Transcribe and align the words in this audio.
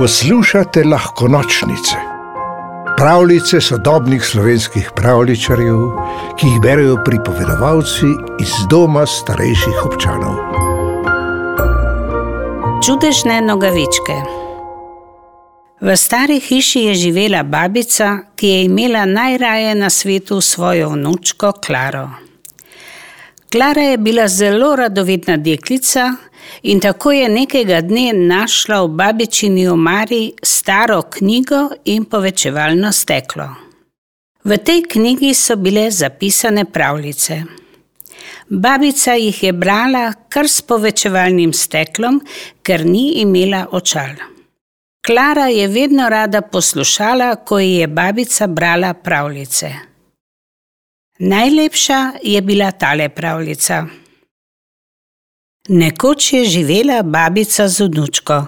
Poslušate 0.00 0.84
lahko 0.84 1.28
nočnice, 1.28 1.96
pravljice 2.96 3.60
sodobnih 3.60 4.24
slovenskih 4.24 4.90
pravličarjev, 4.96 5.80
ki 6.38 6.46
jih 6.46 6.60
berijo 6.60 6.94
pripovedovalci 7.04 8.06
iz 8.40 8.54
doma 8.70 9.02
starejših 9.06 9.82
občanov. 9.84 10.38
Čudežne 12.86 13.42
nogavičke. 13.44 14.16
V 15.80 15.96
stari 15.96 16.40
hiši 16.40 16.80
je 16.80 16.94
živela 16.94 17.42
babica, 17.42 18.18
ki 18.36 18.48
je 18.48 18.64
imela 18.64 19.04
najraje 19.04 19.74
na 19.74 19.90
svetu 19.90 20.40
svojo 20.40 20.88
vnučko 20.88 21.52
Klaro. 21.66 22.08
Klara 23.52 23.82
je 23.82 23.98
bila 23.98 24.28
zelo 24.28 24.76
radovedna 24.76 25.36
deklica 25.36 26.14
in 26.62 26.80
tako 26.80 27.12
je 27.12 27.28
nekega 27.28 27.80
dne 27.80 28.12
našla 28.12 28.82
v 28.82 28.88
babičini 28.88 29.68
omari 29.68 30.32
staro 30.42 31.02
knjigo 31.02 31.68
in 31.84 32.04
povečevalno 32.04 32.92
steklo. 32.92 33.48
V 34.44 34.56
tej 34.58 34.82
knjigi 34.88 35.34
so 35.34 35.56
bile 35.56 35.90
zapisane 35.90 36.64
pravljice. 36.64 37.42
Babica 38.48 39.12
jih 39.14 39.42
je 39.42 39.52
brala 39.52 40.12
kar 40.28 40.48
s 40.48 40.62
povečevalnim 40.62 41.52
steklom, 41.52 42.20
ker 42.62 42.86
ni 42.86 43.20
imela 43.20 43.66
očal. 43.72 44.16
Klara 45.06 45.46
je 45.46 45.68
vedno 45.68 46.08
rada 46.08 46.40
poslušala, 46.42 47.36
ko 47.36 47.58
ji 47.58 47.74
je 47.74 47.86
babica 47.86 48.46
brala 48.46 48.94
pravljice. 48.94 49.70
Najlepša 51.18 52.12
je 52.22 52.40
bila 52.42 52.70
tale 52.70 53.08
pravljica. 53.08 53.86
Nekoč 55.70 56.32
je 56.32 56.44
živela 56.44 57.02
babica 57.02 57.68
z 57.68 57.84
vnučko. 57.86 58.44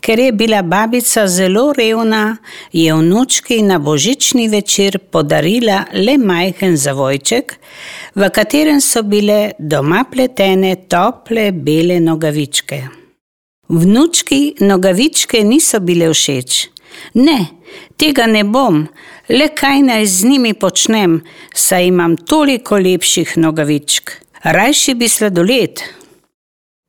Ker 0.00 0.18
je 0.18 0.32
bila 0.32 0.62
babica 0.62 1.26
zelo 1.26 1.72
revna, 1.72 2.36
je 2.72 2.94
vnučki 2.94 3.62
na 3.62 3.78
božični 3.78 4.48
večer 4.48 4.98
podarila 4.98 5.84
le 5.92 6.14
majhen 6.18 6.76
zavojček, 6.76 7.54
v 8.14 8.28
katerem 8.30 8.78
so 8.80 9.02
bile 9.02 9.52
doma 9.58 10.04
pletene 10.10 10.76
tople 10.88 11.50
bele 11.52 11.96
nogavičke. 12.00 12.78
Vnučki 13.68 14.54
nogavičke 14.60 15.40
niso 15.44 15.80
bile 15.80 16.12
všeč. 16.14 16.68
Ne, 17.14 17.38
tega 17.96 18.26
ne 18.26 18.44
bom, 18.44 18.84
le 19.28 19.48
kaj 19.48 19.82
naj 19.88 20.06
z 20.06 20.30
njimi 20.30 20.54
počnem, 20.54 21.18
saj 21.54 21.86
imam 21.90 22.14
toliko 22.16 22.78
lepših 22.78 23.34
nogavičk. 23.36 24.14
Rajši 24.44 24.94
bi 24.94 25.08
sladoled. 25.08 25.82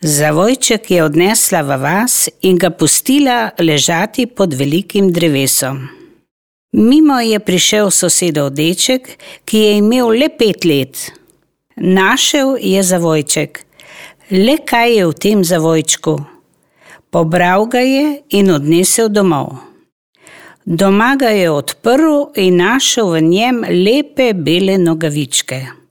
Zavojček 0.00 0.90
je 0.90 1.02
odnesla 1.02 1.62
v 1.66 1.76
vas 1.82 2.28
in 2.46 2.54
ga 2.58 2.70
pustila 2.70 3.50
ležati 3.58 4.26
pod 4.26 4.54
velikim 4.54 5.10
drevesom. 5.12 5.88
Mimo 6.72 7.18
je 7.20 7.40
prišel 7.40 7.90
sosedov 7.90 8.52
deček, 8.54 9.08
ki 9.44 9.58
je 9.58 9.72
imel 9.78 10.12
le 10.14 10.28
pet 10.30 10.64
let. 10.64 11.10
Našel 11.76 12.54
je 12.62 12.82
zavojček. 12.82 13.64
Le 14.30 14.58
kaj 14.62 14.94
je 14.96 15.06
v 15.06 15.14
tem 15.18 15.42
zavojčku? 15.44 16.14
Pobral 17.10 17.66
ga 17.66 17.82
je 17.82 18.22
in 18.38 18.54
odnesel 18.54 19.08
domov. 19.10 19.56
Doma 20.62 21.16
ga 21.18 21.34
je 21.34 21.50
odprl 21.50 22.30
in 22.36 22.62
našel 22.62 23.10
v 23.16 23.20
njem 23.20 23.64
lepe 23.66 24.30
bele 24.34 24.78
nogavičke. 24.78 25.87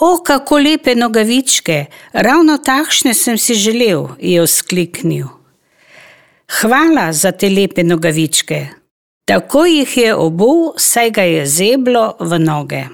O, 0.00 0.22
kako 0.24 0.58
lepe 0.58 0.94
nogavičke, 0.94 1.84
ravno 2.12 2.58
takšne 2.58 3.14
sem 3.14 3.38
si 3.38 3.54
želel, 3.54 4.06
je 4.18 4.42
vzkliknil. 4.42 5.26
Hvala 6.60 7.12
za 7.12 7.32
te 7.32 7.50
lepe 7.50 7.84
nogavičke. 7.84 8.66
Tako 9.28 9.66
jih 9.66 9.96
je 9.96 10.14
obul, 10.14 10.72
saj 10.76 11.10
ga 11.10 11.22
je 11.22 11.46
zeblo 11.46 12.16
v 12.20 12.38
noge. 12.38 12.84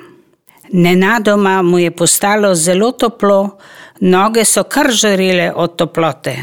Nenadoma 0.72 1.62
mu 1.62 1.78
je 1.78 1.90
postalo 1.90 2.54
zelo 2.54 2.90
toplo, 2.92 3.58
noge 4.00 4.44
so 4.44 4.64
kar 4.64 4.90
žarele 4.90 5.52
od 5.54 5.76
toplote. 5.76 6.36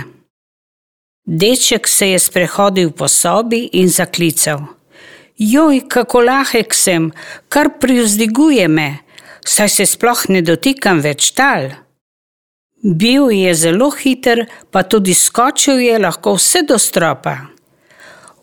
Deček 1.25 1.88
se 1.88 2.09
je 2.09 2.19
sprehodil 2.19 2.91
po 2.91 3.07
sobi 3.07 3.69
in 3.73 3.90
zaklical: 3.90 4.59
Joj, 5.38 5.88
kako 5.88 6.22
lahek 6.22 6.73
sem, 6.73 7.12
kar 7.50 7.69
privzdiguje 7.79 8.68
me, 8.68 8.97
saj 9.46 9.70
se 9.70 9.86
sploh 9.86 10.26
ne 10.30 10.42
dotikam 10.42 11.02
več 11.04 11.31
tal. 11.36 11.72
Bil 12.84 13.31
je 13.31 13.54
zelo 13.56 13.90
hiter, 13.92 14.46
pa 14.72 14.84
tudi 14.84 15.14
skočil 15.16 15.80
je 15.80 16.00
lahko 16.00 16.36
vse 16.36 16.66
do 16.68 16.80
stropa. 16.80 17.38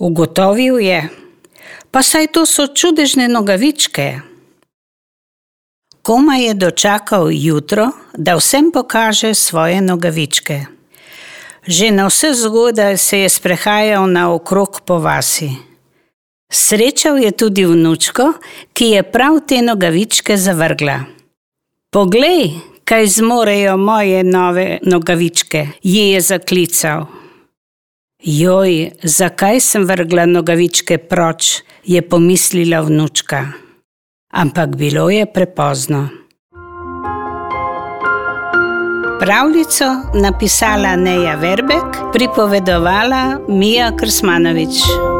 Ugotovil 0.01 0.81
je, 0.81 1.01
pa 1.91 2.03
saj 2.03 2.33
to 2.33 2.47
so 2.49 2.67
čudežne 2.73 3.29
nogavičke. 3.29 4.21
Koma 6.03 6.37
je 6.41 6.55
dočakal 6.55 7.29
jutro, 7.33 7.91
da 8.17 8.37
vsem 8.37 8.73
pokaže 8.73 9.35
svoje 9.35 9.81
nogavičke. 9.85 10.65
Že 11.67 11.91
na 11.91 12.09
vse 12.09 12.33
zgodaj 12.35 12.97
se 12.97 13.19
je 13.19 13.29
sprehajal 13.29 14.09
naokrog 14.09 14.81
po 14.81 14.97
vasi. 14.99 15.70
Srečal 16.51 17.19
je 17.19 17.31
tudi 17.31 17.65
vnučko, 17.65 18.33
ki 18.73 18.85
je 18.85 19.03
prav 19.03 19.39
te 19.47 19.63
nogavičke 19.63 20.37
zavrgla. 20.37 21.01
Poglej, 21.91 22.51
kaj 22.85 23.07
zmorejo 23.07 23.77
moje 23.77 24.25
nove 24.25 24.79
nogavičke, 24.83 25.67
ji 25.83 26.09
je 26.11 26.21
zaklical. 26.21 27.07
Joj, 28.23 28.91
zakaj 29.03 29.61
sem 29.61 29.87
vrgla 29.87 30.27
nogavičke 30.27 30.99
proč, 30.99 31.63
je 31.85 32.03
pomislila 32.03 32.81
vnučka. 32.81 33.47
Ampak 34.33 34.77
bilo 34.77 35.11
je 35.11 35.27
prepozno. 35.27 36.09
Pravljico 39.21 39.85
napisala 40.15 40.97
Neja 40.97 41.35
Verbek, 41.35 42.13
pripovedovala 42.13 43.39
Mija 43.49 43.93
Krsmanovič. 43.97 45.20